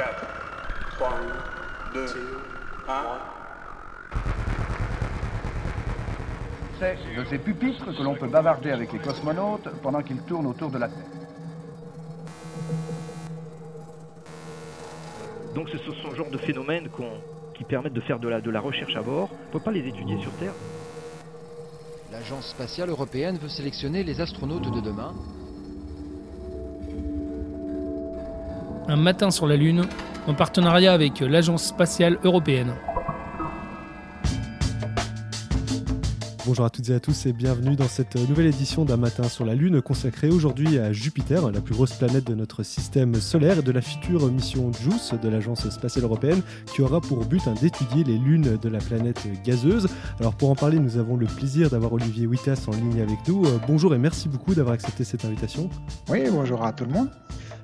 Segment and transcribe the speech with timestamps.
[0.00, 0.26] 4,
[0.96, 1.10] 3,
[1.92, 2.06] 2,
[2.88, 3.02] 1.
[6.78, 10.70] C'est de ces pupitres que l'on peut bavarder avec les cosmonautes pendant qu'ils tournent autour
[10.70, 11.04] de la Terre.
[15.54, 17.20] Donc ce sont ce genre de phénomènes qu'on-
[17.54, 19.28] qui permettent de faire de la, de la recherche à bord.
[19.30, 20.54] On ne peut pas les étudier sur Terre?
[22.10, 25.12] L'Agence spatiale européenne veut sélectionner les astronautes de demain.
[28.90, 29.84] Un matin sur la Lune,
[30.26, 32.74] en partenariat avec l'Agence spatiale européenne.
[36.44, 39.44] Bonjour à toutes et à tous et bienvenue dans cette nouvelle édition d'un matin sur
[39.44, 43.62] la Lune consacrée aujourd'hui à Jupiter, la plus grosse planète de notre système solaire et
[43.62, 46.42] de la future mission JUICE de l'Agence spatiale européenne
[46.74, 49.86] qui aura pour but hein, d'étudier les lunes de la planète gazeuse.
[50.18, 53.44] Alors pour en parler, nous avons le plaisir d'avoir Olivier Wittas en ligne avec nous.
[53.44, 55.70] Euh, bonjour et merci beaucoup d'avoir accepté cette invitation.
[56.08, 57.08] Oui, bonjour à tout le monde.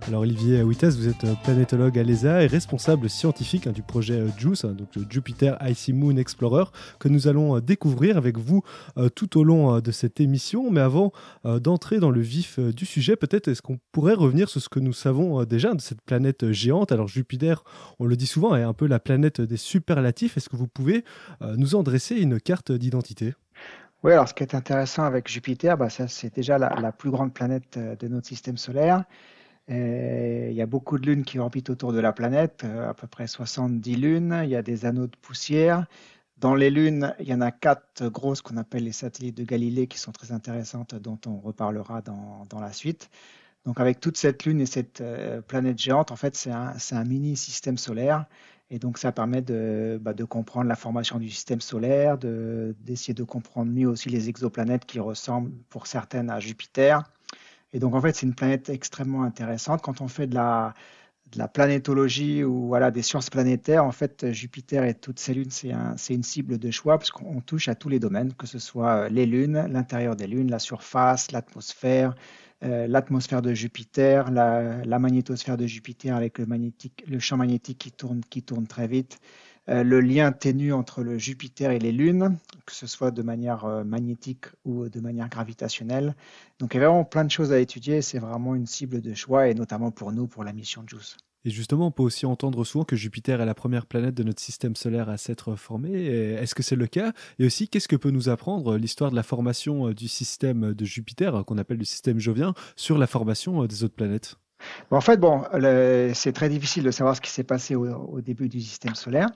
[0.09, 4.15] Alors Olivier Wittas, vous êtes euh, planétologue à l'ESA et responsable scientifique hein, du projet
[4.15, 6.67] euh, JUICE, hein, donc le Jupiter Icy Moon Explorer,
[7.01, 8.63] que nous allons euh, découvrir avec vous
[8.99, 10.71] euh, tout au long euh, de cette émission.
[10.71, 11.11] Mais avant
[11.45, 14.69] euh, d'entrer dans le vif euh, du sujet, peut-être est-ce qu'on pourrait revenir sur ce
[14.69, 16.93] que nous savons euh, déjà de cette planète euh, géante?
[16.93, 17.65] Alors Jupiter,
[17.99, 20.37] on le dit souvent, est un peu la planète des superlatifs.
[20.37, 21.05] Est-ce que vous pouvez
[21.43, 23.35] euh, nous en dresser une carte d'identité?
[24.07, 27.77] Oui, alors ce qui est intéressant avec Jupiter, bah, c'est déjà la, plus grande planète
[27.77, 29.03] euh, de notre système solaire.
[29.69, 33.07] Il y a beaucoup de lunes qui orbitent autour de la planète, euh, à peu
[33.07, 34.41] près 70 lunes.
[34.45, 35.87] Il y a des anneaux de poussière.
[36.39, 39.87] Dans les lunes, il y en a quatre grosses qu'on appelle les satellites de Galilée
[39.87, 43.11] qui sont très intéressantes, dont on reparlera dans, dans la suite.
[43.67, 47.37] Donc avec toute cette lune et cette euh, planète géante, en fait, c'est un, mini
[47.37, 48.27] système solaire.
[48.71, 53.15] Et donc ça permet de, bah, de comprendre la formation du système solaire, de- d'essayer
[53.15, 57.03] de, comprendre mieux aussi les exoplanètes qui ressemblent pour certaines à Jupiter.
[57.73, 59.83] Et donc en fait, c'est une planète extrêmement intéressante.
[59.83, 60.75] Quand on fait de la,
[61.53, 65.97] planétologie ou voilà, des sciences planétaires, en fait, Jupiter et toutes ces lunes, c'est un-
[66.11, 69.27] une cible de choix parce qu'on touche à tous les domaines, que ce soit les
[69.27, 72.15] lunes, l'intérieur des lunes, la surface, l'atmosphère,
[72.65, 76.47] euh, l'atmosphère de Jupiter, la, magnétosphère de Jupiter avec le,
[77.07, 81.19] le champ magnétique qui tourne, qui tourne très vite, euh, le lien ténu entre le
[81.19, 86.15] Jupiter et les lunes, que ce soit de manière euh, magnétique ou de manière gravitationnelle.
[86.59, 89.15] Donc il y a vraiment plein de choses à étudier, c'est vraiment une cible de
[89.15, 91.17] choix et notamment pour nous, pour la mission JUICE.
[91.47, 94.43] Et justement, on peut aussi entendre souvent que Jupiter est la première planète de notre
[94.43, 96.07] système solaire à s'être formée.
[96.07, 97.13] Est-ce que c'est le cas?
[97.39, 100.75] Et aussi, qu'est-ce que peut nous apprendre euh, l'histoire de la formation euh, du système
[100.75, 104.39] de Jupiter, euh, qu'on appelle le système jovien, sur la formation euh, des autres planètes?
[104.91, 105.43] En fait, bon,
[106.15, 109.29] c'est très difficile de savoir ce qui s'est passé au, début du système solaire.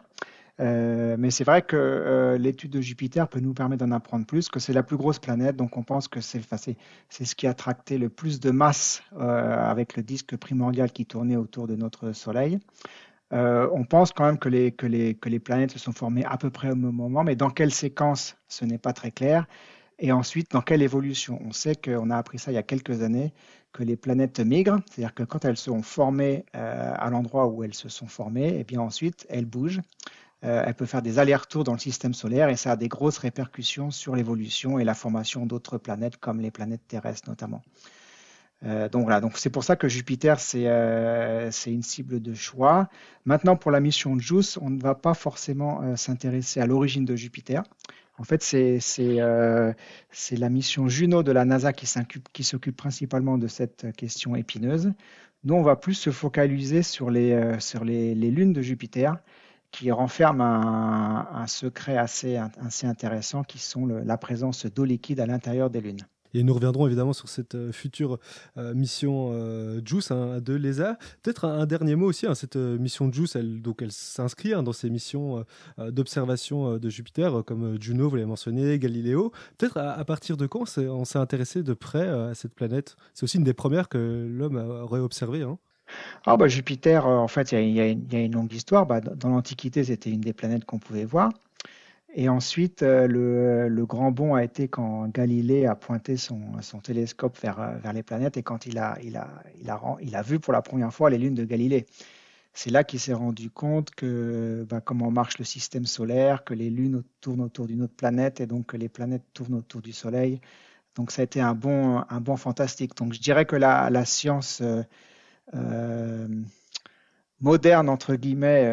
[0.60, 4.48] Euh, mais c'est vrai que euh, l'étude de Jupiter peut nous permettre d'en apprendre plus,
[4.48, 7.96] que c'est la plus grosse planète, donc on pense que c'est ce qui a tracté
[7.96, 12.58] le plus de masse euh, avec le disque primordial qui tournait autour de notre Soleil.
[13.32, 16.36] On pense quand même que les, que, les, que les planètes se sont formées à
[16.36, 19.46] peu près au même moment, mais dans quelle séquence, ce n'est pas très clair.
[20.00, 21.38] Et ensuite, dans quelle évolution?
[21.44, 23.32] On sait qu'on a appris ça il y a quelques années,
[23.72, 27.74] que les planètes migrent, c'est-à-dire que quand elles sont formées euh, à l'endroit où elles
[27.74, 29.82] se sont formées, et bien ensuite, elles bougent.
[30.42, 33.18] Euh, elles peuvent faire des allers-retours dans le système solaire et ça a des grosses
[33.18, 37.60] répercussions sur l'évolution et la formation d'autres planètes, comme les planètes terrestres notamment.
[38.64, 40.64] Euh, donc voilà, donc c'est pour ça que Jupiter c'est
[41.66, 42.88] une cible de choix.
[43.26, 47.62] Maintenant pour la mission JUICE, on ne va pas forcément s'intéresser à l'origine de Jupiter.
[48.20, 49.72] En fait, euh,
[50.10, 51.86] c'est la mission Juno de la NASA qui
[52.44, 54.92] s'occupe principalement de cette question épineuse.
[55.44, 59.16] Nous, on va plus se focaliser sur les euh, lunes de Jupiter
[59.70, 62.36] qui renferment un, secret assez
[62.82, 66.06] intéressant qui sont la présence d'eau liquide à l'intérieur des lunes.
[66.34, 68.18] Et nous reviendrons évidemment sur cette euh, future
[68.56, 70.96] euh, mission euh, JUICE hein, de l'ESA.
[71.22, 72.26] Peut-être un, dernier mot aussi.
[72.26, 75.44] hein, cette mission JUICE, elle, elle s'inscrit hein, dans ces missions
[75.78, 79.32] d'observation de Jupiter, comme Juno, vous l'avez mentionné, Galiléo.
[79.58, 82.96] Peut-être à, partir de quand on s'est intéressé de près à cette planète?
[83.14, 85.42] C'est aussi une des premières que l'homme aurait observées.
[85.42, 85.58] Hein.
[86.26, 88.86] Ah bah Jupiter, en fait, il y a, une, longue histoire.
[88.86, 91.30] Bah, dans l'Antiquité, c'était une des planètes qu'on pouvait voir.
[92.14, 93.06] Et ensuite, euh,
[93.68, 96.40] le, grand bond a été quand Galilée a pointé son,
[96.82, 98.96] télescope vers, euh, vers les planètes et quand il a,
[100.22, 101.86] vu pour la première fois les lunes de Galilée.
[102.52, 106.68] C'est là qu'il s'est rendu compte que bah, comment marche le système solaire, que les
[106.68, 110.40] lunes tournent autour d'une autre planète et donc que les planètes tournent autour du Soleil.
[110.96, 112.96] Donc ça a été un bond, un bond fantastique.
[112.96, 114.62] Donc je dirais que la, science
[115.54, 116.28] euh,
[117.40, 118.66] moderne, entre guillemets,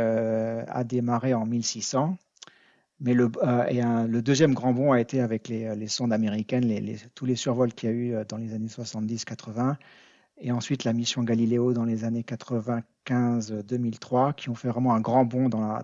[0.68, 2.18] a démarré en 1600.
[3.00, 6.70] Mais le, euh, le deuxième grand bond a été avec les, les sondes américaines,
[7.14, 9.76] tous les survols qu'il y a eu euh, dans les années 70-80.
[10.40, 15.26] et ensuite la mission Galileo dans les années 95-2003, qui ont fait vraiment un grand
[15.26, 15.84] bond dans la,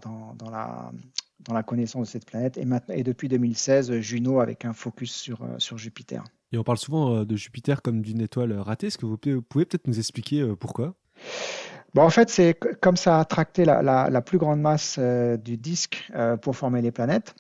[1.63, 2.59] connaissance de cette planète.
[2.89, 6.23] Et, depuis 2016, Juno avec un focus sur, euh, sur Jupiter.
[6.53, 8.87] Et on parle souvent euh, de Jupiter comme d'une étoile ratée.
[8.87, 10.93] Est-ce que vous pouvez peut-être nous expliquer euh, pourquoi?
[11.93, 16.11] Bon, en fait, c'est comme ça a attracté la, plus grande masse du disque
[16.41, 17.35] pour former les planètes.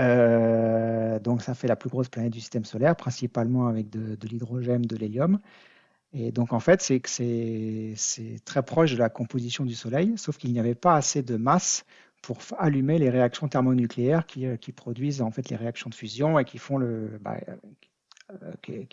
[0.00, 4.82] Euh, donc ça fait la plus grosse planète du système solaire, principalement avec de, l'hydrogène,
[4.82, 5.38] de l'hélium.
[6.12, 10.38] Et donc en fait, c'est que c'est très proche de la composition du Soleil, sauf
[10.38, 11.84] qu'il n'y avait pas assez de masse
[12.22, 16.44] pour allumer les réactions thermonucléaires qui, euh, produisent en fait les réactions de fusion et
[16.44, 17.18] qui font le.
[17.20, 17.36] Bah,
[18.30, 18.84] euh,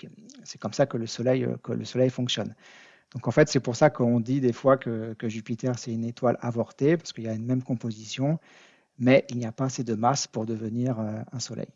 [0.43, 2.55] c'est comme ça que le Soleil euh, que le Soleil fonctionne.
[3.15, 6.37] Donc en fait, c'est pour ça qu'on dit des fois que, Jupiter c'est une étoile
[6.41, 8.39] avortée parce qu'il y a une même composition,
[8.99, 11.67] mais il n'y a pas assez de masse pour devenir un Soleil.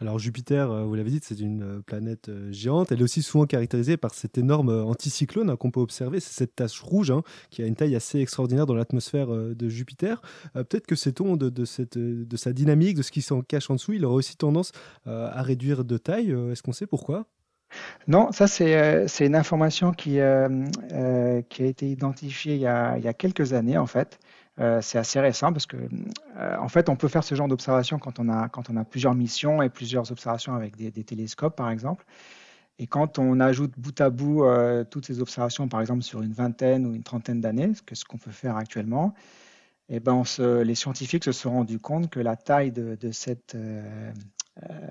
[0.00, 2.92] Alors Jupiter, euh, vous l'avez dit, c'est une euh, planète euh, géante.
[2.92, 6.20] Elle est aussi souvent caractérisée par cet énorme anticyclone hein, qu'on peut observer.
[6.20, 10.20] C'est cette tache rouge hein, qui a une taille assez extraordinaire dans l'atmosphère de Jupiter.
[10.54, 13.94] Peut-être que c'est on de, de sa dynamique, de ce qui s'en cache en dessous,
[13.94, 14.72] il aurait aussi tendance
[15.06, 16.30] à réduire de taille.
[16.30, 17.26] Est-ce qu'on sait pourquoi?
[18.08, 20.18] Non, ça c'est une information qui,
[21.48, 24.18] qui a été identifiée il y a, quelques années en fait.
[24.58, 27.98] Euh, c'est assez récent parce que, euh, en fait, on peut faire ce genre d'observation
[27.98, 32.06] quand on a plusieurs missions et plusieurs observations avec des, télescopes, par exemple.
[32.78, 36.32] Et quand on ajoute bout à bout euh, toutes ces observations, par exemple sur une
[36.32, 39.14] vingtaine ou une trentaine d'années, ce qu'on peut faire actuellement,
[39.88, 43.56] eh ben les scientifiques se sont rendus compte que la taille de, cette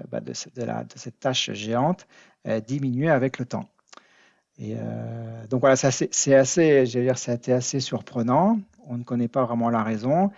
[0.10, 2.08] bah, de, cette tâche géante
[2.68, 3.70] diminuait avec le temps.
[4.58, 4.76] Et
[5.50, 9.84] donc voilà, c'est assez, assez, dire, c'est assez surprenant on ne connaît pas vraiment la
[9.84, 10.32] raison.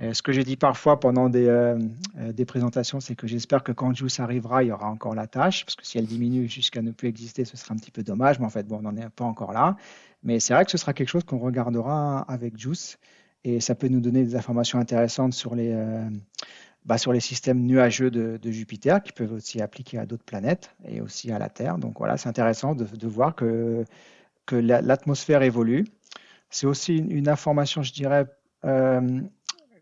[0.00, 1.78] Euh, ce que j'ai dit parfois pendant des, euh,
[2.18, 5.26] euh, des présentations, c'est que j'espère que quand Juice arrivera, il y aura encore la
[5.26, 8.02] tâche, parce que si elle diminue jusqu'à ne plus exister, ce sera un petit peu
[8.02, 9.76] dommage, mais en fait, bon, on n'en est pas encore là.
[10.24, 12.98] Mais c'est vrai que ce sera quelque chose qu'on regardera avec Juice,
[13.44, 15.72] et ça peut nous donner des informations intéressantes sur les,
[16.84, 21.00] bah, sur les systèmes nuageux de, Jupiter, qui peuvent aussi appliquer à d'autres planètes, et
[21.00, 21.78] aussi à la Terre.
[21.78, 23.84] Donc voilà, c'est intéressant de, voir que,
[24.46, 25.86] que l'atmosphère évolue.
[26.50, 28.26] C'est aussi une, information, je dirais,
[28.64, 29.20] euh,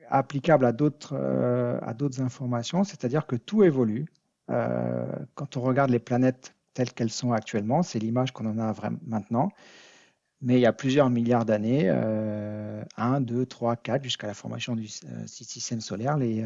[0.09, 1.81] applicable à d'autres euh,
[2.21, 4.07] informations, c'est-à-dire que tout évolue.
[4.51, 8.75] Euh, quand on regarde les planètes telles qu'elles sont actuellement, c'est l'image qu'on en a
[9.07, 9.51] maintenant.
[10.41, 14.89] Mais il y a plusieurs milliards d'années, 1, 2, 3, 4, jusqu'à la formation du
[15.27, 16.45] système solaire, les,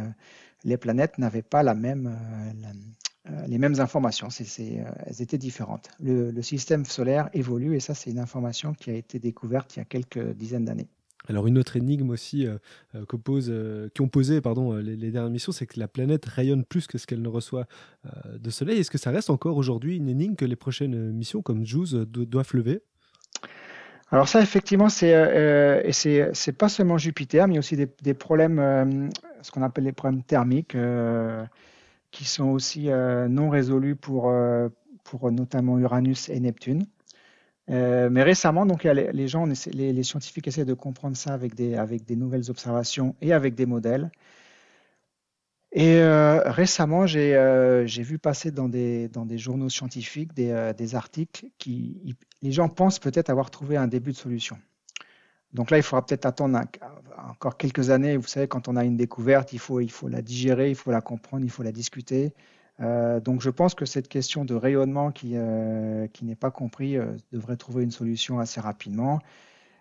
[0.64, 2.17] les planètes n'avaient pas la même,
[3.47, 4.29] les mêmes informations.
[4.29, 5.88] elles étaient différentes.
[6.00, 9.82] Le, système solaire évolue et ça, c'est une information qui a été découverte il y
[9.82, 10.88] a quelques dizaines d'années.
[11.29, 12.58] Alors une autre énigme aussi euh,
[12.94, 16.99] euh, euh, ont posé pardon, les, dernières missions, c'est que la planète rayonne plus que
[16.99, 17.67] ce qu'elle ne reçoit
[18.32, 18.79] de Soleil.
[18.79, 22.55] Est-ce que ça reste encore aujourd'hui une énigme que les prochaines missions comme JUICE doivent
[22.55, 22.82] lever?
[24.12, 29.11] Alors ça, effectivement, c'est euh, et c'est pas seulement Jupiter, mais aussi des, problèmes,
[29.43, 30.76] ce qu'on appelle les problèmes thermiques
[32.17, 34.69] qui sont aussi euh, non résolus pour, euh,
[35.05, 36.87] pour notamment Uranus et Neptune.
[37.69, 42.05] Euh, mais récemment, donc, les, gens, les, scientifiques essaient de comprendre ça avec des, avec
[42.06, 44.11] des nouvelles observations et avec des modèles.
[45.78, 52.70] Et récemment, j'ai vu passer dans des, journaux scientifiques des, des articles qui, les gens
[52.70, 54.56] pensent peut-être avoir trouvé un début de solution.
[55.52, 56.61] Donc là, il faudra peut-être attendre
[57.30, 58.16] encore quelques années.
[58.16, 61.45] Vous savez, quand on a une découverte, il faut, la digérer, il faut la comprendre,
[61.45, 62.35] il faut la discuter.
[62.80, 67.06] Euh, donc je pense que cette question de rayonnement qui, euh, n'est pas compris euh,
[67.33, 69.21] devrait trouver une solution assez rapidement.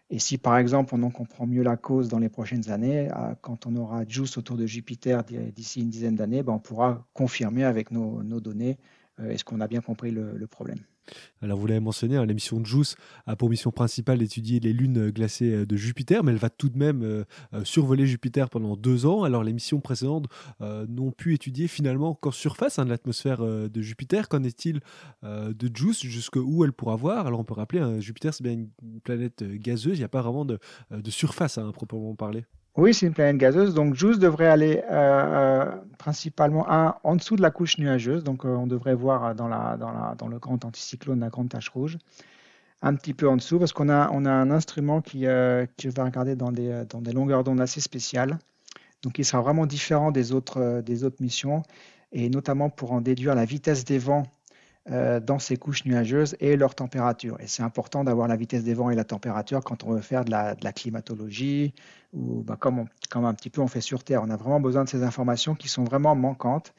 [0.10, 3.10] Et si par exemple on en comprend mieux la cause dans les prochaines années,
[3.42, 7.64] quand on aura Juice autour de Jupiter d'ici une dizaine d'années, ben, on pourra confirmer
[7.64, 8.78] avec nos, données
[9.20, 10.80] est-ce qu'on a bien compris le problème.
[11.42, 12.96] Alors vous l'avez mentionné, hein, l'émission de JUICE
[13.28, 16.70] a pour mission principale d'étudier les lunes glacées euh, de Jupiter, mais elle va tout
[16.70, 19.24] de même euh, euh, survoler Jupiter pendant deux ans.
[19.24, 20.26] Alors les missions précédentes
[20.60, 24.30] n'ont pu étudier finalement qu'en surface hein, de l'atmosphère de Jupiter.
[24.30, 24.80] Qu'en est-il
[25.24, 26.04] de JUICE?
[26.04, 27.28] Jusqu'où elle pourra voir?
[27.28, 30.22] Alors on peut rappeler, hein, Jupiter c'est bien une planète gazeuse, il n'y a pas
[30.22, 30.60] vraiment de,
[31.10, 32.46] surface à proprement parler.
[32.78, 33.74] Oui, c'est une planète gazeuse.
[33.74, 36.66] Donc, JUICE devrait aller euh, euh, principalement
[37.04, 38.24] en dessous de la couche nuageuse.
[38.24, 41.98] Donc, euh, on devrait voir dans, le grand anticyclone la grande tache rouge.
[42.82, 45.26] Un petit peu en dessous, parce qu'on a, on a un instrument qui,
[45.78, 48.38] qui va regarder dans des, longueurs d'onde assez spéciales.
[49.04, 51.64] Donc, il sera vraiment différent des des autres missions,
[52.12, 54.24] et notamment pour en déduire la vitesse des vents
[54.92, 57.38] euh, dans ces couches nuageuses et leur température.
[57.40, 60.24] Et c'est important d'avoir la vitesse des vents et la température quand on veut faire
[60.24, 61.74] de la, climatologie
[62.14, 64.22] ou bah, comme, un petit peu on fait sur Terre.
[64.22, 66.76] On a vraiment besoin de ces informations qui sont vraiment manquantes.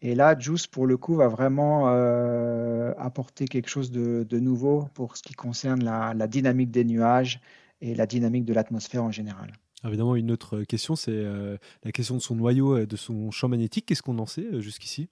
[0.00, 5.18] Et là, JUICE, pour le coup, va vraiment euh, apporter quelque chose de, nouveau pour
[5.18, 7.38] ce qui concerne la, dynamique des nuages
[7.82, 9.52] et la dynamique de l'atmosphère en général.
[9.84, 13.48] évidemment, une autre question, c'est euh, la question de son noyau et de son champ
[13.48, 13.84] magnétique.
[13.84, 15.10] Qu'est-ce qu'on en sait jusqu'ici?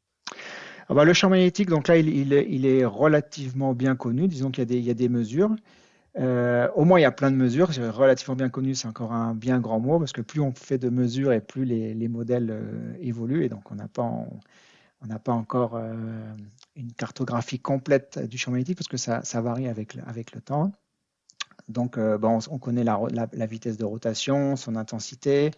[0.90, 4.26] Ah bah, Le champ magnétique, donc là, il, est, relativement bien connu.
[4.26, 5.54] Disons qu'il y, a des mesures.
[6.18, 7.68] Euh, au moins, il y a plein de mesures.
[7.68, 10.88] Relativement bien connu, c'est encore un bien grand mot, parce que plus on fait de
[10.88, 13.44] mesures et plus les, les modèles euh, évoluent.
[13.44, 15.94] Et donc, on n'a pas, encore euh,
[16.74, 20.72] une cartographie complète du champ magnétique parce que ça, varie avec, le temps.
[21.68, 25.52] Donc, bon, on, connaît la, vitesse de rotation, son intensité.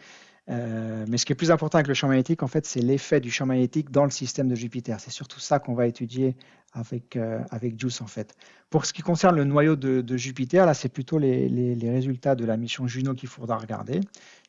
[0.50, 3.20] Euh, mais ce qui est plus important avec le champ magnétique, en fait, c'est l'effet
[3.20, 4.99] du champ magnétique dans le système de Jupiter.
[5.00, 6.37] C'est surtout ça qu'on va étudier
[6.72, 7.40] avec, euh,
[7.76, 8.34] JUICE, en fait.
[8.70, 12.56] Pour ce qui concerne le noyau de, Jupiter, là, c'est plutôt les, résultats de la
[12.56, 14.00] mission Juno qu'il faudra regarder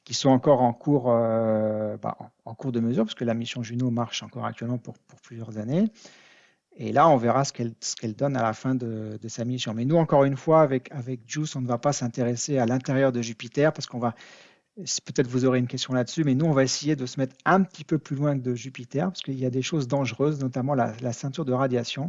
[0.04, 2.18] qui sont encore en cours, euh, bah,
[2.66, 5.86] de mesure, parce que la mission Juno marche encore actuellement pour, plusieurs années.
[6.76, 9.74] Et là, on verra ce qu'elle qu donne à la fin de, de, sa mission.
[9.74, 13.14] Mais nous, encore une fois, avec, avec JUICE, on ne va pas s'intéresser à l'intérieur
[13.14, 14.16] de Jupiter, parce qu'on va,
[14.76, 17.62] peut-être vous aurez une question là-dessus, mais nous, on va essayer de se mettre un
[17.64, 20.74] petit peu plus loin que de Jupiter, parce qu'il y a des choses dangereuses, notamment
[20.74, 22.08] la, la ceinture de radiation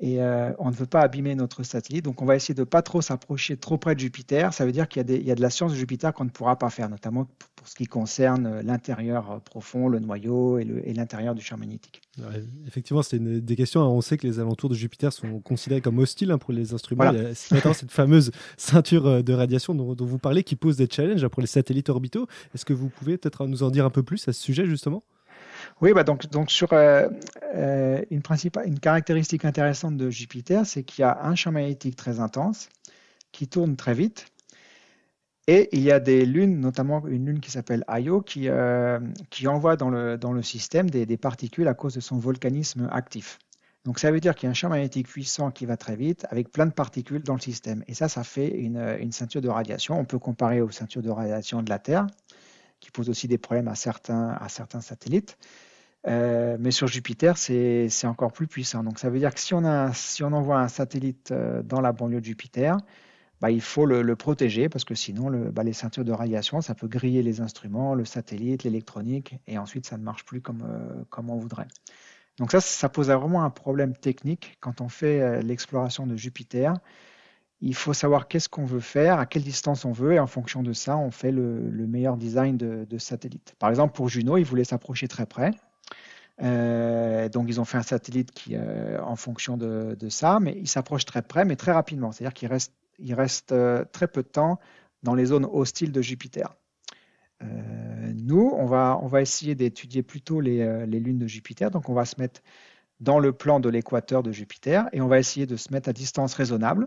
[0.00, 2.04] et euh, on ne veut pas abîmer notre satellite.
[2.04, 4.54] Donc on va essayer de ne pas trop s'approcher trop près de Jupiter.
[4.54, 6.58] Ça veut dire qu'il y, y, a de la science de Jupiter qu'on ne pourra
[6.58, 10.94] pas faire, notamment pour, pour ce qui concerne euh, l'intérieur euh, profond, le noyau et
[10.94, 12.00] l'intérieur du champ magnétique.
[12.18, 13.82] Ouais, effectivement, c'est des questions.
[13.82, 17.04] On sait que les alentours de Jupiter sont considérés comme hostiles hein, pour les instruments.
[17.04, 17.18] Voilà.
[17.18, 20.78] Il y a notamment cette fameuse ceinture de radiation dont, dont, vous parlez qui pose
[20.78, 22.26] des challenges pour les satellites orbitaux.
[22.54, 25.04] Est-ce que vous pouvez peut-être nous en dire un peu plus à ce sujet justement?
[25.80, 27.08] Oui, bah donc, sur euh,
[27.54, 32.68] euh, une, caractéristique intéressante de Jupiter, c'est qu'il y a un champ magnétique très intense
[33.32, 34.26] qui tourne très vite.
[35.46, 39.00] Et il y a des lunes, notamment une lune qui s'appelle Io, qui, euh,
[39.46, 43.38] envoie dans le, système des, particules à cause de son volcanisme actif.
[43.86, 46.26] Donc ça veut dire qu'il y a un champ magnétique puissant qui va très vite
[46.28, 47.82] avec plein de particules dans le système.
[47.88, 49.98] Et ça, ça fait une, ceinture de radiation.
[49.98, 52.06] On peut comparer aux ceintures de radiation de la Terre,
[52.80, 55.38] qui posent aussi des problèmes à certains satellites.
[56.06, 58.82] Euh, mais sur Jupiter, c'est encore plus puissant.
[58.82, 62.24] Donc ça veut dire que si on, envoie un satellite euh, dans la banlieue de
[62.24, 62.78] Jupiter,
[63.40, 66.88] bah, il faut le, protéger parce que sinon bah, les ceintures de radiation, ça peut
[66.88, 71.36] griller les instruments, le satellite, l'électronique, et ensuite ça ne marche plus comme, euh, on
[71.36, 71.68] voudrait.
[72.38, 76.74] Donc ça, ça pose vraiment un problème technique quand on fait l'exploration de Jupiter.
[77.60, 80.62] Il faut savoir qu'est-ce qu'on veut faire, à quelle distance on veut, et en fonction
[80.62, 83.54] de ça, on fait le, le meilleur design de, de satellite.
[83.58, 85.52] Par exemple, pour Juno, ils voulaient s'approcher très près.
[86.42, 90.68] Euh, donc ils ont fait un satellite qui, euh, en fonction de, ça, mais il
[90.68, 92.12] s'approche très près, mais très rapidement.
[92.12, 94.58] C'est-à-dire qu'il reste, il reste euh, très peu de temps
[95.02, 96.54] dans les zones hostiles de Jupiter.
[98.14, 101.70] Nous, on va, essayer d'étudier plutôt les, lunes de Jupiter.
[101.70, 102.42] Donc on va se mettre
[103.00, 105.94] dans le plan de l'équateur de Jupiter et on va essayer de se mettre à
[105.94, 106.86] distance raisonnable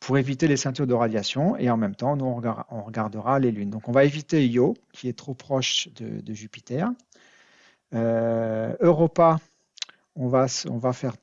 [0.00, 3.38] pour éviter les ceintures de radiation et en même temps, nous, on, regard, on regardera
[3.38, 3.70] les lunes.
[3.70, 6.90] Donc on va éviter Io, qui est trop proche de Jupiter.
[7.94, 9.38] Euh, Europa,
[10.14, 10.48] on va,
[10.92, 11.14] faire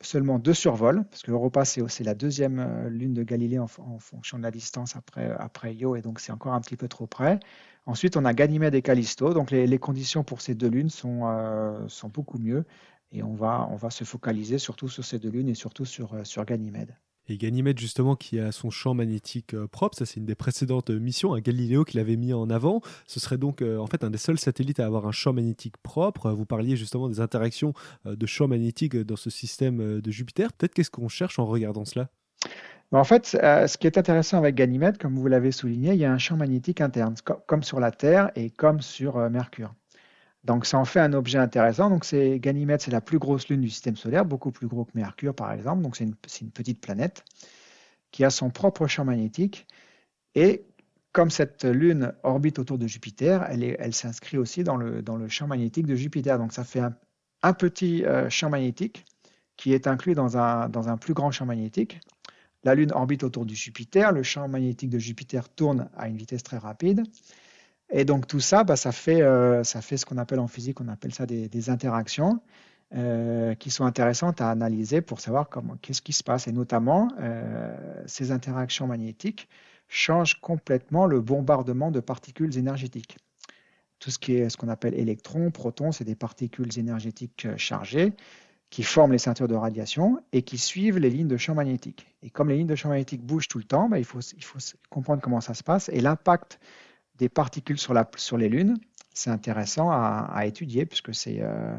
[0.00, 4.38] seulement deux survols, parce que Europa, c'est la deuxième euh, lune de Galilée en, fonction
[4.38, 7.40] de la distance après, Io, et donc c'est encore un petit peu trop près.
[7.86, 11.86] Ensuite, on a Ganymède et Callisto, donc les, conditions pour ces deux lunes sont, euh,
[12.12, 12.64] beaucoup mieux,
[13.12, 16.96] et on va, se focaliser surtout sur ces deux lunes et surtout sur, sur Ganymède.
[17.28, 20.90] Et Ganymède, justement, qui a son champ magnétique euh, propre, ça c'est une des précédentes
[20.90, 22.80] missions, à Galileo qui l'avait mis en avant.
[23.06, 25.76] Ce serait donc euh, en fait un des seuls satellites à avoir un champ magnétique
[25.78, 26.30] propre.
[26.30, 27.74] Vous parliez justement des interactions
[28.06, 30.52] euh, de champs magnétiques dans ce système de Jupiter.
[30.52, 32.08] Peut-être qu'est-ce qu'on cherche en regardant cela?
[32.92, 36.04] En fait, euh, ce qui est intéressant avec Ganymède, comme vous l'avez souligné, il y
[36.04, 37.14] a un champ magnétique interne,
[37.46, 39.74] comme sur la Terre et comme sur euh, Mercure.
[40.46, 41.90] Donc ça en fait un objet intéressant.
[41.90, 44.92] Donc c'est Ganymède, c'est la plus grosse lune du système solaire, beaucoup plus gros que
[44.94, 45.82] Mercure par exemple.
[45.82, 47.24] Donc c'est une, petite planète
[48.12, 49.66] qui a son propre champ magnétique.
[50.36, 50.64] Et
[51.12, 55.96] comme cette lune orbite autour de Jupiter, elle, s'inscrit aussi dans le, champ magnétique de
[55.96, 56.38] Jupiter.
[56.38, 56.82] Donc ça fait
[57.42, 59.04] un, petit euh, champ magnétique
[59.56, 62.00] qui est inclus dans un, plus grand champ magnétique.
[62.62, 66.42] La Lune orbite autour du Jupiter, le champ magnétique de Jupiter tourne à une vitesse
[66.42, 67.04] très rapide.
[67.90, 70.80] Et donc tout ça, bah, ça, fait, euh, ça fait ce qu'on appelle en physique,
[70.80, 72.40] on appelle ça des, interactions
[72.94, 75.48] euh, qui sont intéressantes à analyser pour savoir
[75.82, 76.48] qu'est-ce qui se passe.
[76.48, 79.48] Et notamment, euh, ces interactions magnétiques
[79.88, 83.18] changent complètement le bombardement de particules énergétiques.
[84.00, 88.12] Tout ce qui est qu'on appelle électrons, protons, c'est des particules énergétiques chargées
[88.68, 92.08] qui forment les ceintures de radiation et qui suivent les lignes de champ magnétique.
[92.22, 94.44] Et comme les lignes de champ magnétique bougent tout le temps, bah, il, faut, il
[94.44, 94.58] faut
[94.90, 95.88] comprendre comment ça se passe.
[95.90, 96.58] Et l'impact
[97.18, 97.94] des particules sur,
[98.36, 98.78] les lunes,
[99.14, 101.76] c'est intéressant à, étudier puisque c'est euh,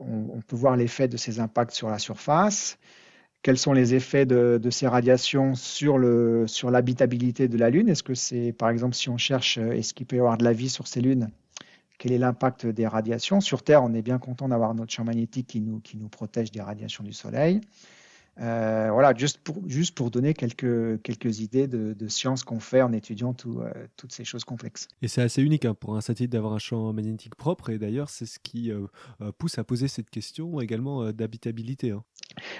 [0.00, 2.78] on, peut voir l'effet de ces impacts sur la surface.
[3.42, 7.88] Quels sont les effets de, ces radiations sur l'habitabilité de la Lune?
[7.88, 10.44] Est-ce que c'est, par exemple, si on cherche, euh, est-ce qu'il peut y avoir de
[10.44, 11.30] la vie sur ces lunes
[11.98, 13.40] Quel est l'impact des radiations?
[13.40, 17.04] Sur Terre, on est bien content d'avoir notre champ magnétique qui nous protège des radiations
[17.04, 17.60] du Soleil.
[18.40, 22.82] Euh, voilà, juste pour, juste pour donner quelques, quelques idées de, de sciences qu'on fait
[22.82, 24.86] en étudiant tout, euh, toutes ces choses complexes.
[25.02, 28.10] Et c'est assez unique hein, pour un satellite d'avoir un champ magnétique propre, et d'ailleurs,
[28.10, 28.86] c'est ce qui euh,
[29.38, 31.90] pousse à poser cette question également d'habitabilité.
[31.90, 32.04] hein.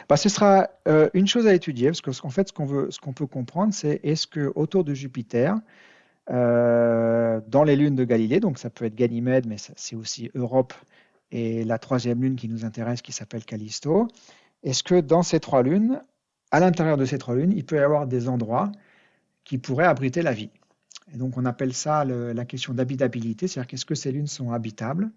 [0.08, 0.68] Bah, ce sera
[1.14, 4.00] une chose à étudier, parce qu'en fait, ce qu'on veut, ce qu'on peut comprendre, c'est
[4.02, 5.54] est-ce que autour de Jupiter,
[6.28, 10.74] dans les lunes de Galilée, donc ça peut être Ganymède, mais c'est aussi Europe
[11.30, 14.08] et la troisième lune qui nous intéresse, qui s'appelle Callisto,
[14.62, 16.02] est-ce que dans ces trois lunes,
[16.50, 18.70] à l'intérieur de ces trois lunes, il peut y avoir des endroits
[19.44, 20.50] qui pourraient abriter la vie?
[21.12, 25.10] Et donc, on appelle ça la question d'habitabilité, c'est-à-dire qu'est-ce que ces lunes sont habitables?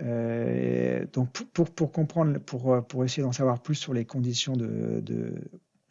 [0.00, 4.56] Euh, donc pour, pour, pour comprendre, pour, pour essayer d'en savoir plus sur les conditions
[4.56, 5.34] de, de-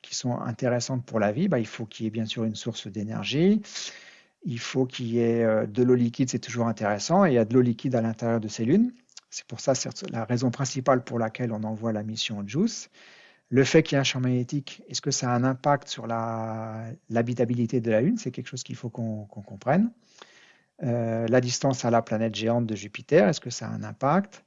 [0.01, 2.55] qui sont intéressantes pour la vie, bah, il faut qu'il y ait bien sûr une
[2.55, 3.61] source d'énergie,
[4.43, 7.37] il faut qu'il y ait euh, de l'eau liquide, c'est toujours intéressant, et il y
[7.37, 8.93] a de l'eau liquide à l'intérieur de ces lunes.
[9.37, 9.73] C'est pour ça
[10.11, 12.89] la raison principale pour laquelle on envoie la mission JUICE.
[13.49, 16.07] Le fait qu'il y ait un champ magnétique, est-ce que ça a un impact sur
[16.07, 18.17] l'habitabilité de la Lune?
[18.17, 19.91] C'est quelque chose qu'il faut qu'on comprenne.
[20.81, 24.43] Euh, la distance à la planète géante de Jupiter, est-ce que ça a un impact?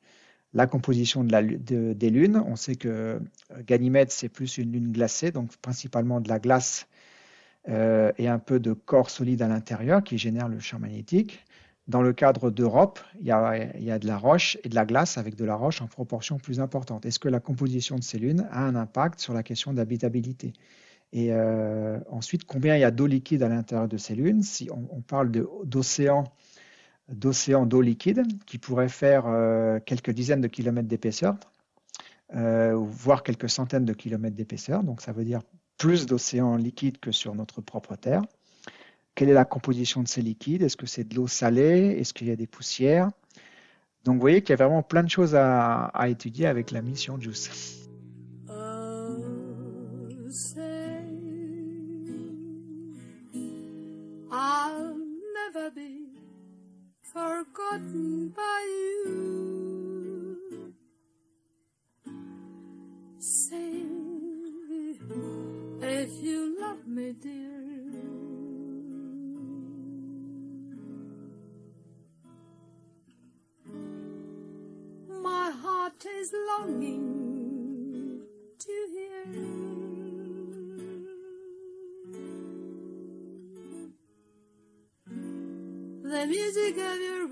[0.54, 3.20] La composition des lunes, on sait que euh,
[3.61, 6.88] Ganymède, c'est plus une lune glacée, donc principalement de la glace
[7.68, 11.44] euh, et un peu de corps solide à l'intérieur qui génère le champ magnétique.
[11.90, 15.35] Dans le cadre d'Europe, il y, a, de la roche et de la glace avec
[15.35, 17.04] de la roche en proportion plus importante.
[17.04, 20.52] Est-ce que la composition de ces lunes a un impact sur la question d'habitabilité?
[21.12, 24.44] Et euh, ensuite, combien il y a d'eau liquide à l'intérieur de ces lunes?
[24.44, 25.32] Si on, parle
[25.64, 26.32] d'océans
[27.09, 31.35] d'eau liquide qui pourraient faire euh, quelques dizaines de kilomètres d'épaisseur,
[32.37, 34.85] euh, voire quelques centaines de kilomètres d'épaisseur.
[34.85, 35.42] Donc ça veut dire
[35.76, 38.23] plus d'océans liquides que sur notre propre Terre.
[39.14, 40.62] Quelle est la composition de ces liquides?
[40.62, 41.97] Est-ce que c'est de l'eau salée?
[41.99, 43.11] Est-ce qu'il y a des poussières?
[44.04, 47.21] Donc vous voyez qu'il y a vraiment plein de choses à, étudier avec la mission
[47.21, 47.76] JUICE.
[57.13, 58.32] Forgotten
[66.00, 68.20] if you love me, dear.
[86.71, 87.26] Take off your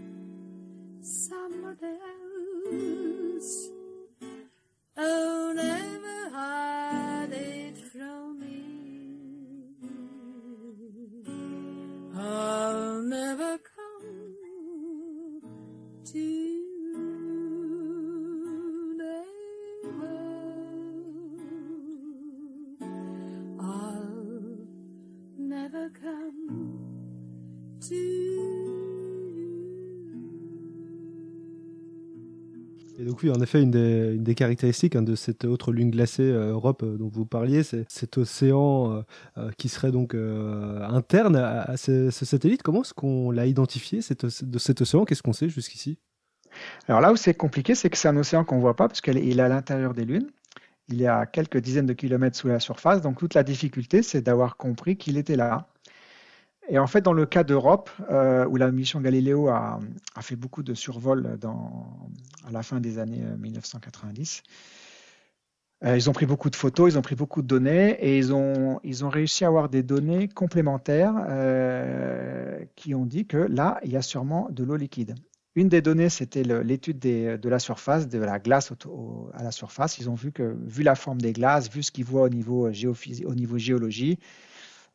[0.00, 0.10] you
[0.98, 1.86] love somebody
[3.36, 3.70] else,
[4.96, 6.69] oh, never hide
[33.22, 36.96] oui, en effet, une des, caractéristiques hein, de cette autre lune glacée euh, Europe euh,
[36.96, 39.04] dont vous parliez, c'est cet océan
[39.36, 42.62] euh, qui serait donc interne à, ce, satellite.
[42.62, 45.04] Comment est-ce qu'on l'a identifié, de cet océan?
[45.04, 45.98] Qu'est-ce qu'on sait jusqu'ici?
[46.88, 49.00] Alors là où c'est compliqué, c'est que c'est un océan qu'on ne voit pas parce
[49.00, 50.30] qu'il est à l'intérieur des lunes.
[50.88, 53.00] Il est à quelques dizaines de kilomètres sous la surface.
[53.00, 55.69] Donc toute la difficulté, c'est d'avoir compris qu'il était là.
[56.70, 59.80] Et en fait, dans le cas d'Europe, euh, où la mission Galileo a,
[60.20, 61.36] fait beaucoup de survols
[62.46, 64.44] à la fin des années euh, 1990,
[65.82, 68.32] euh, ils ont pris beaucoup de photos, ils ont pris beaucoup de données et ils
[68.32, 73.96] ont, réussi à avoir des données complémentaires euh, qui ont dit que là, il y
[73.96, 75.16] a sûrement de l'eau liquide.
[75.56, 78.72] Une des données, c'était l'étude de la surface, de la glace
[79.34, 79.98] à la surface.
[79.98, 82.68] Ils ont vu que, vu la forme des glaces, vu ce qu'ils voient au niveau,
[82.68, 84.20] au niveau géologie,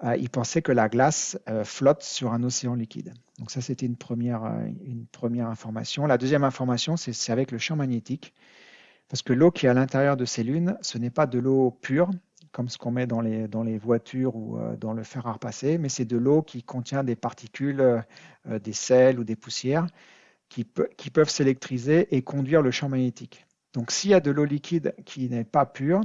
[0.03, 3.13] euh, ils pensaient que la glace euh, flotte sur un océan liquide.
[3.39, 6.05] Donc ça, c'était une première, euh, information.
[6.05, 8.33] La deuxième information, c'est avec le champ magnétique.
[9.07, 11.71] Parce que l'eau qui est à l'intérieur de ces lunes, ce n'est pas de l'eau
[11.71, 12.09] pure,
[12.51, 15.89] comme ce qu'on met dans les, voitures ou euh, dans le fer à repasser, mais
[15.89, 18.03] c'est de l'eau qui contient des particules,
[18.45, 19.87] des sels ou des poussières,
[20.49, 20.65] qui,
[20.97, 23.45] qui peuvent s'électriser et conduire le champ magnétique.
[23.73, 26.01] Donc s'il y a de l'eau liquide qui n'est pas pure,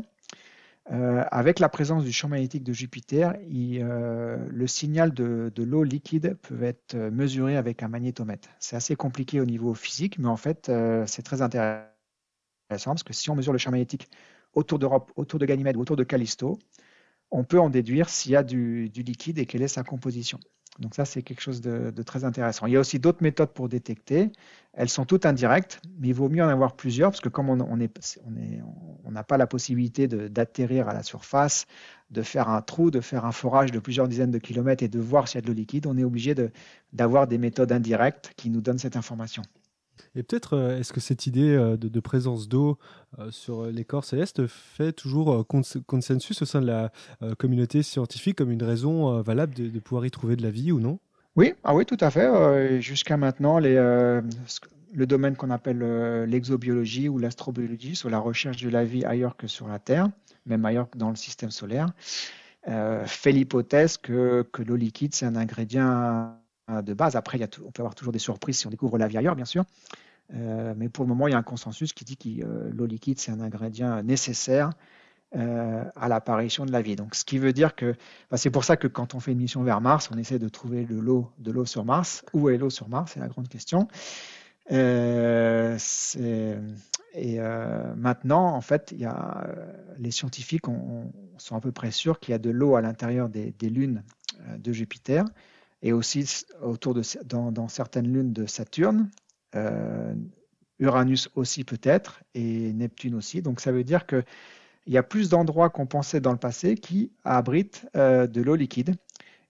[0.93, 6.37] euh, avec la présence du champ magnétique de Jupiter, euh, le signal de, l'eau liquide
[6.43, 8.49] peut être euh, mesuré avec un magnétomètre.
[8.59, 10.71] C'est assez compliqué au niveau physique, mais en fait,
[11.07, 11.85] c'est très intéressant
[12.71, 14.09] parce que si on mesure le champ magnétique
[14.55, 16.59] autour d'Europe, autour de Ganymède ou autour de Callisto,
[17.31, 20.39] on peut en déduire s'il y a du, liquide et quelle est sa composition.
[20.79, 22.67] Donc ça, c'est quelque chose de, très intéressant.
[22.67, 24.31] Il y a aussi d'autres méthodes pour détecter.
[24.73, 29.11] Elles sont toutes indirectes, mais il vaut mieux en avoir plusieurs parce que comme on
[29.11, 31.67] n'a pas la possibilité d'atterrir à la surface,
[32.11, 35.01] de faire un trou, de faire un forage de plusieurs dizaines de kilomètres et de
[35.01, 36.35] voir s'il y a de l'eau liquide, on est obligé
[36.93, 39.43] d'avoir des méthodes indirectes qui nous donnent cette information.
[40.15, 42.79] Et peut-être, euh, est-ce que cette idée euh, de, présence d'eau
[43.19, 46.93] euh, sur les corps célestes fait toujours cons- consensus au sein de la
[47.39, 50.99] communauté scientifique comme une raison valable de, pouvoir y trouver de la vie ou non?
[51.37, 52.81] Oui, ah oui, tout à fait.
[52.81, 54.23] Jusqu'à maintenant, le
[54.95, 59.69] domaine qu'on appelle l'exobiologie ou l'astrobiologie sur la recherche de la vie ailleurs que sur
[59.69, 60.09] la Terre,
[60.47, 61.93] même ailleurs que dans le système solaire,
[63.07, 66.35] fait l'hypothèse que, que l'eau liquide, c'est un ingrédient
[66.71, 67.17] euh, de base.
[67.17, 69.19] Après, il y a on peut avoir toujours des surprises si on découvre la vie
[69.19, 69.65] ailleurs, bien sûr.
[70.35, 72.87] Euh, mais pour le moment, il y a un consensus qui dit que euh, l'eau
[72.87, 74.71] liquide, c'est un ingrédient nécessaire
[75.37, 76.97] euh, à l'apparition de la vie.
[76.97, 77.95] Donc, ce qui veut dire que
[78.27, 80.49] Enfin, c'est pour ça que quand on fait une mission vers Mars, on essaie de
[80.49, 82.25] trouver de l'eau, de l'eau sur Mars.
[82.33, 83.13] Où est l'eau sur Mars?
[83.15, 83.89] C'est la grande question.
[87.15, 87.39] Et
[87.97, 89.49] maintenant, en fait, il y a,
[89.99, 92.81] les scientifiques ont- ont- sont à peu près sûrs qu'il y a de l'eau à
[92.81, 94.05] l'intérieur des, lunes
[94.59, 95.25] de Jupiter
[95.83, 99.11] et aussi autour de, dans, dans certaines lunes de Saturne.
[99.55, 100.15] Euh,
[100.79, 103.43] Uranus aussi peut-être et Neptune aussi.
[103.43, 104.25] Donc ça veut dire que
[104.87, 108.57] il y a plus d'endroits qu'on pensait dans le passé qui abritent euh, de l'eau
[108.57, 108.97] liquide.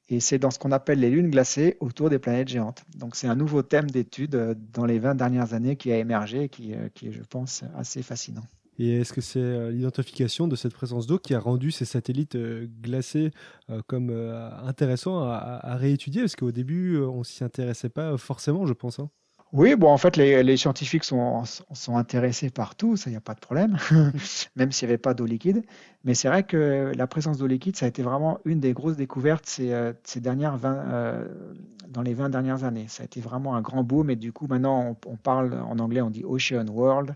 [0.09, 2.83] Et c'est dans ce qu'on appelle les lunes glacées autour des planètes géantes.
[2.97, 6.45] Donc c'est un nouveau thème d'étude euh, dans les 20 dernières années qui a émergé
[6.45, 8.43] et qui est, je pense, assez fascinant.
[8.79, 12.37] Et est-ce que c'est euh, l'identification de cette présence d'eau qui a rendu ces satellites
[12.37, 13.31] euh, glacés
[13.69, 14.11] euh, comme
[14.65, 16.23] intéressants à, réétudier?
[16.23, 18.99] Parce qu'au début, on s'y intéressait pas forcément, je pense.
[18.99, 19.11] hein.
[19.53, 23.17] Oui, bon, en fait, les, les scientifiques sont, sont intéressés par tout, ça, il n'y
[23.17, 23.79] a pas de problème,
[24.57, 25.65] même s'il n'y avait pas d'eau liquide.
[26.05, 28.97] Mais c'est vrai que la présence d'eau liquide, ça a été vraiment une des grosses
[28.97, 31.29] découvertes ces, ces dernières 20, euh,
[31.89, 32.87] dans les 20 dernières années.
[32.89, 35.81] Ça a été vraiment un grand boom et du coup, maintenant, on, on parle en
[35.81, 37.15] anglais, on dit Ocean World.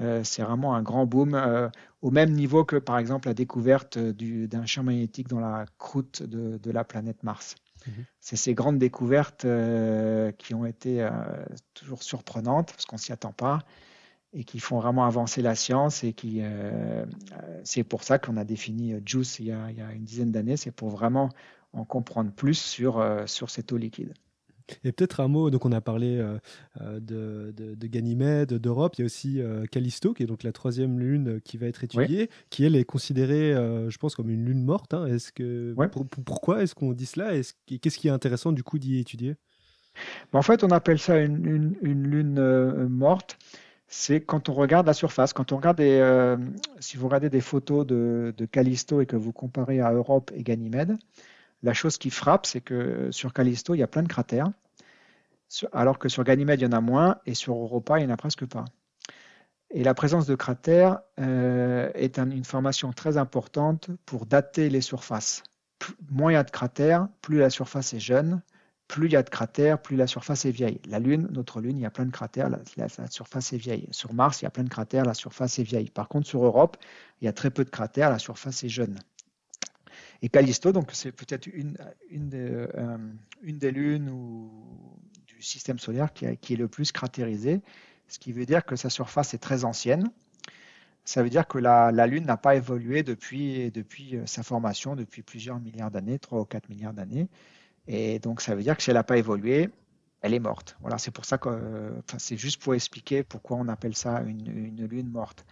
[0.00, 1.68] Euh, c'est vraiment un grand boom, euh,
[2.02, 6.22] au même niveau que, par exemple, la découverte du- d'un champ magnétique dans la croûte
[6.22, 7.54] de, de la planète Mars.
[8.20, 11.10] C'est ces grandes découvertes euh, qui ont été euh,
[11.74, 13.60] toujours surprenantes parce qu'on s'y attend pas
[14.32, 18.36] et qui font vraiment avancer la science et qui euh, euh, c'est pour ça qu'on
[18.36, 20.90] a défini euh, JUICE il y a, il y a une dizaine d'années, c'est pour
[20.90, 21.30] vraiment
[21.72, 24.14] en comprendre plus sur, euh, sur cette eau liquide.
[24.84, 26.38] Et peut-être un mot, donc on a parlé euh,
[26.80, 30.42] euh, de, de, de Ganymède, d'Europe, il y a aussi euh, Callisto, qui est donc
[30.42, 34.30] la troisième lune qui va être étudiée, qui elle est considérée, euh, je pense, comme
[34.30, 34.92] une lune morte.
[34.94, 35.06] hein.
[35.06, 35.88] Est-ce que, Ouais.
[35.88, 37.34] pour- pour- pourquoi est-ce qu'on dit cela?
[37.34, 39.36] Est-ce que- Qu'est-ce qui est intéressant du coup d'y étudier?
[40.32, 43.38] En fait, on appelle ça une, une- une lune euh, morte.
[43.88, 45.32] C'est quand on regarde la surface.
[45.32, 46.36] Quand on regarde des, euh,
[46.80, 50.42] si vous regardez des photos de, de Callisto et que vous comparez à Europe et
[50.42, 50.96] Ganymède,
[51.62, 54.50] la chose qui frappe, c'est que sur Callisto, il y a plein de cratères,
[55.72, 58.14] alors que sur Ganymède, il y en a moins, et sur Europa, il n'y en
[58.14, 58.64] a presque pas.
[59.70, 64.80] Et la présence de cratères euh, est un- une formation très importante pour dater les
[64.80, 65.42] surfaces.
[66.10, 68.42] Moins il y a de cratères, plus la surface est jeune,
[68.88, 70.80] plus il y a de cratères, plus la surface est vieille.
[70.88, 73.58] La Lune, notre Lune, il y a plein de cratères, la, la- la surface est
[73.58, 73.88] vieille.
[73.92, 75.90] Sur Mars, il y a plein de cratères, la surface est vieille.
[75.90, 76.76] Par contre, sur Europe,
[77.20, 78.98] il y a très peu de cratères, la surface est jeune.
[80.22, 81.76] Et Callisto, donc c'est peut-être une,
[82.10, 82.98] une, des, euh,
[83.42, 84.50] une des lunes ou
[85.26, 87.60] du système solaire qui, est le plus cratérisée,
[88.08, 90.10] ce qui veut dire que sa surface est très ancienne.
[91.04, 94.96] Ça veut dire que la, la Lune n'a pas évolué depuis, depuis euh, sa formation,
[94.96, 97.28] depuis plusieurs milliards d'années, 3 ou 4 milliards d'années.
[97.86, 99.70] Et donc, ça veut dire que si elle n'a pas évolué,
[100.22, 100.76] elle est morte.
[100.80, 104.48] Voilà, c'est pour ça que euh, c'est juste pour expliquer pourquoi on appelle ça une,
[104.48, 105.46] une lune morte.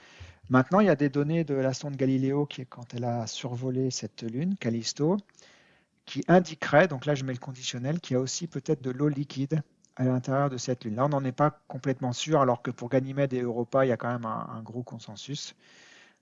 [0.51, 3.91] Maintenant, il y a des données de la sonde Galileo qui, quand elle a survolé
[3.91, 5.17] cette lune, Callisto,
[6.05, 9.09] qui indiquerait, donc là je mets le conditionnel, qu'il y a aussi peut-être de l'eau
[9.09, 9.63] liquide
[9.97, 10.97] à l'intérieur de cette lune.
[10.97, 13.93] Là, on n'en est pas complètement sûr, alors que pour Ganymède et Europa, il y
[13.93, 15.55] a quand même un, gros consensus.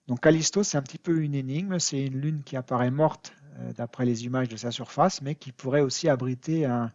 [0.09, 1.79] Donc Callisto, c'est un petit peu une énigme.
[1.79, 5.53] C'est une lune qui apparaît morte euh, d'après les images de sa surface, mais qui
[5.53, 6.93] pourrait aussi abriter un,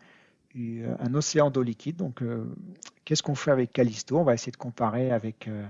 [0.56, 1.98] un océan d'eau liquide.
[1.98, 2.46] Donc, euh,
[3.06, 4.18] qu'est-ce qu'on fait avec Callisto?
[4.18, 5.66] On va essayer de comparer avec, euh,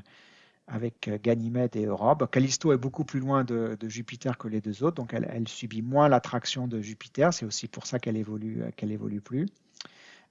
[0.68, 2.30] avec euh, Ganymède et Europe.
[2.32, 6.10] Callisto est beaucoup plus loin de, Jupiter que les deux autres, donc elle, subit moins
[6.10, 7.34] l'attraction de Jupiter.
[7.34, 9.48] C'est aussi pour ça qu'elle évolue, qu'elle évolue plus.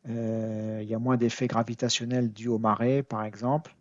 [0.08, 3.74] Euh, il y a moins d'effets gravitationnels dus aux marées, par exemple.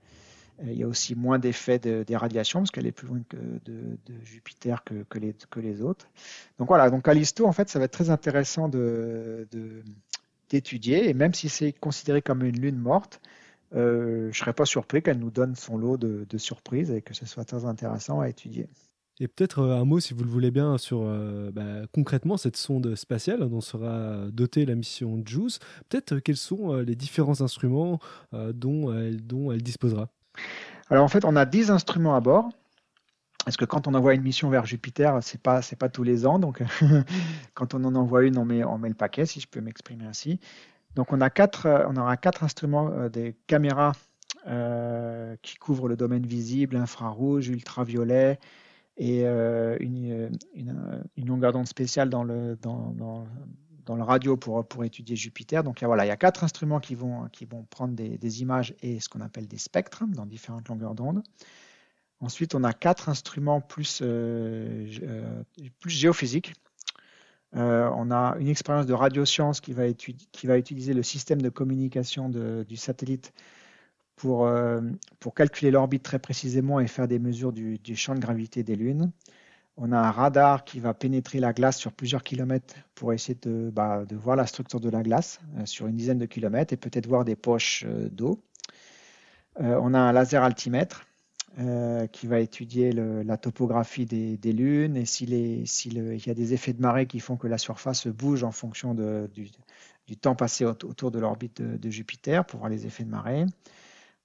[0.62, 3.20] Euh, Il y a aussi moins d'effets de- des radiations parce qu'elle est plus loin
[3.32, 6.08] de, Jupiter que, les, que les autres.
[6.58, 8.70] Donc voilà, donc Callisto, en fait, ça va être très intéressant
[10.50, 11.10] d'étudier.
[11.10, 13.20] Et même si c'est considéré comme une lune morte,
[13.74, 17.02] euh, je ne serais pas surpris qu'elle nous donne son lot de, de surprises et
[17.02, 18.70] que ce soit très intéressant à étudier.
[19.20, 22.58] Et peut-être euh, un mot, si vous le voulez bien, sur euh, bah, concrètement cette
[22.58, 25.60] sonde spatiale dont sera dotée la mission JUICE.
[25.88, 28.00] Peut-être euh, quels sont les différents instruments
[28.34, 30.10] euh, dont, elle, dont elle disposera?
[30.90, 32.50] Alors en fait, on a 10 instruments à bord.
[33.46, 36.26] Parce que quand on envoie une mission vers Jupiter, c'est pas c'est pas tous les
[36.26, 36.40] ans.
[36.40, 36.64] Donc
[37.54, 40.06] quand on en envoie une, on met on met le paquet, si je peux m'exprimer
[40.06, 40.40] ainsi.
[40.96, 43.92] Donc euh, on aura quatre instruments, euh, des caméras
[44.48, 48.40] euh, qui couvrent le domaine visible, infrarouge, ultraviolet
[48.98, 50.32] et une,
[51.18, 52.58] longueur d'onde spéciale dans le
[53.90, 55.66] radio pour, étudier Jupiter.
[55.66, 57.28] Donc voilà, il y a quatre instruments qui vont,
[57.70, 61.24] prendre des, images et ce qu'on appelle des spectres dans différentes longueurs d'onde.
[62.22, 64.02] Ensuite, on a quatre instruments plus
[65.86, 66.54] géophysiques.
[67.56, 71.50] Euh, on a une expérience de radioscience qui va, qui va utiliser le système de
[71.50, 73.34] communication du satellite
[74.16, 74.82] pour, euh,
[75.20, 79.12] pour calculer l'orbite très précisément et faire des mesures du, champ de gravité des lunes.
[79.78, 83.70] On a un radar qui va pénétrer la glace sur plusieurs kilomètres pour essayer de,
[83.74, 87.08] bah, voir la structure de la glace euh, sur une dizaine de kilomètres et peut-être
[87.08, 88.42] voir des poches d'eau.
[89.58, 91.06] On a un laser altimètre
[91.58, 95.30] euh, qui va étudier la topographie des, lunes et s'il
[95.68, 98.52] si si y a des effets de marée qui font que la surface bouge en
[98.52, 103.46] fonction du, temps passé autour de l'orbite de, Jupiter pour voir les effets de marée.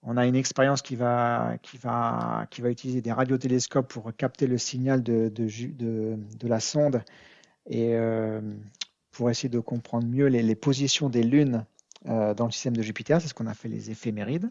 [0.02, 1.56] On a une expérience qui va,
[2.64, 7.02] utiliser des radiotélescopes pour capter le signal de, la sonde
[7.66, 8.40] et euh,
[9.12, 11.64] pour essayer de comprendre mieux les, les positions des lunes
[12.06, 13.20] euh, dans le système de Jupiter.
[13.20, 14.48] C'est ce qu'on a fait les éphémérides.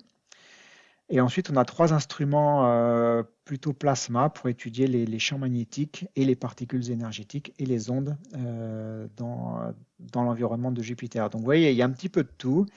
[1.10, 6.24] Et ensuite, on a trois instruments euh, plutôt plasma pour étudier les, champs magnétiques et
[6.24, 9.74] les particules énergétiques et les ondes euh, dans,
[10.14, 11.32] l'environnement de Jupiter.
[11.32, 12.68] Donc, vous voyez, il y a un petit peu de tout.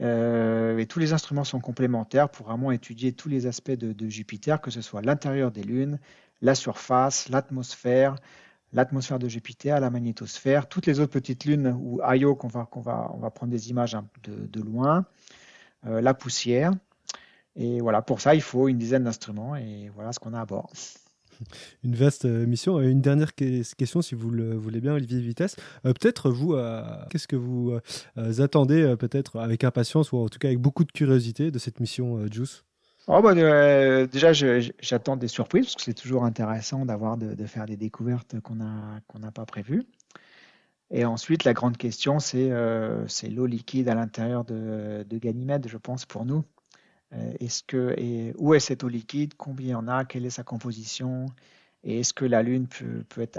[0.00, 4.60] Euh, et tous les instruments sont complémentaires pour vraiment étudier tous les aspects de, Jupiter,
[4.62, 5.98] que ce soit l'intérieur des lunes,
[6.40, 8.16] la surface, l'atmosphère,
[8.72, 13.50] l'atmosphère de Jupiter, la magnétosphère, toutes les autres petites lunes ou Io qu'on va, prendre
[13.50, 15.04] des images de, loin,
[15.82, 16.72] la poussière.
[17.56, 20.44] Et voilà, pour ça, il faut une dizaine d'instruments et voilà ce qu'on a à
[20.44, 20.70] bord.
[21.84, 22.80] Une vaste mission.
[22.80, 25.56] Une dernière question, si vous le voulez bien, Olivier Vitesse.
[25.84, 27.78] Euh, peut-être vous, euh, qu'est-ce que vous
[28.16, 31.80] euh, attendez, peut-être avec impatience ou en tout cas avec beaucoup de curiosité de cette
[31.80, 32.64] mission JUICE?
[33.08, 33.34] Oh, bah,
[34.06, 38.40] Déjà, j'attends des surprises parce que c'est toujours intéressant d'avoir de, de, faire des découvertes
[38.40, 39.84] qu'on n'a qu'on n'a pas prévues.
[40.90, 42.48] Et ensuite, la grande question, c'est
[43.28, 46.44] l'eau liquide à l'intérieur de, de Ganymède, je pense, pour nous.
[47.12, 49.34] Est-ce que, et où est cette eau liquide?
[49.36, 50.04] Combien il y en a?
[50.04, 51.26] Quelle est sa composition?
[51.84, 53.36] Et est-ce que la Lune peut, peut, être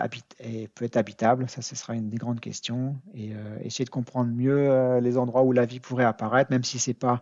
[0.97, 1.49] habitable?
[1.49, 2.95] Ça, ce sera une des grandes questions.
[3.13, 6.63] Et euh, essayer de comprendre mieux euh, les endroits où la vie pourrait apparaître, même
[6.63, 7.21] si ce n'est pas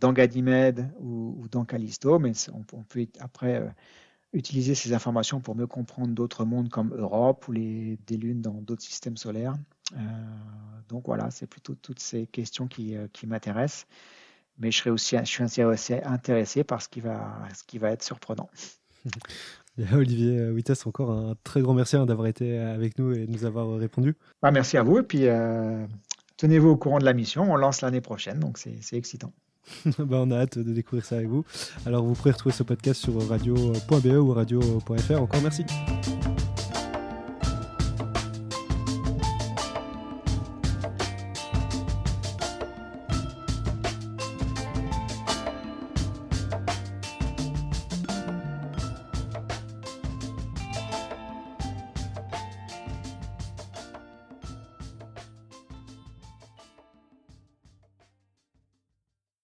[0.00, 3.68] dans Ganymède ou, ou, dans Callisto, mais on, peut après euh,
[4.32, 8.54] utiliser ces informations pour mieux comprendre d'autres mondes comme Europe ou les, des lunes dans
[8.54, 9.54] d'autres systèmes solaires.
[9.96, 9.98] Euh,
[10.88, 13.86] donc voilà, c'est plutôt toutes ces questions euh, qui m'intéressent
[14.58, 17.90] mais je, serai aussi, je suis aussi intéressé par ce qui va, ce qui va
[17.90, 18.50] être surprenant.
[19.92, 23.78] Olivier Wittes, encore un très grand merci d'avoir été avec nous et de nous avoir
[23.78, 24.16] répondu.
[24.42, 25.86] Bah, merci à vous et puis euh,
[26.36, 27.50] tenez-vous au courant de la mission.
[27.50, 29.32] On lance l'année prochaine, donc c'est excitant.
[29.98, 31.44] bah, on a hâte de découvrir ça avec vous.
[31.86, 35.22] Alors vous pourrez retrouver ce podcast sur radio.be ou radio.fr.
[35.22, 35.64] Encore merci.